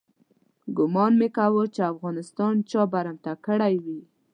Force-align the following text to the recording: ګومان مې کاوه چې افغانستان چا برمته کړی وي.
ګومان 0.77 1.13
مې 1.19 1.27
کاوه 1.37 1.63
چې 1.75 1.81
افغانستان 1.93 2.53
چا 2.69 2.81
برمته 2.93 3.33
کړی 3.45 3.75
وي. 3.85 4.01